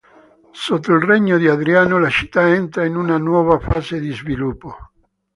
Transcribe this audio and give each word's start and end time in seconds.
Sotto 0.51 0.93
il 0.95 1.03
regno 1.03 1.37
di 1.37 1.47
Adriano 1.47 1.99
la 1.99 2.09
città 2.09 2.49
entra 2.51 2.85
in 2.85 2.95
una 2.95 3.17
nuova 3.19 3.59
fase 3.59 3.99
di 3.99 4.09
sviluppo. 4.09 4.75